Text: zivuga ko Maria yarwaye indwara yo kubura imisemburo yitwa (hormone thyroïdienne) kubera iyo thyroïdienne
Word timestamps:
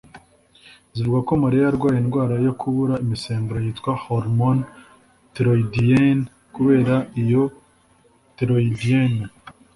zivuga 0.95 1.19
ko 1.27 1.31
Maria 1.41 1.63
yarwaye 1.67 1.97
indwara 1.99 2.35
yo 2.45 2.53
kubura 2.59 2.95
imisemburo 3.03 3.57
yitwa 3.65 3.91
(hormone 4.05 4.61
thyroïdienne) 5.33 6.23
kubera 6.55 6.95
iyo 7.21 7.43
thyroïdienne 8.35 9.23